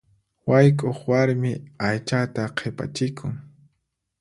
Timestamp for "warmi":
1.09-1.51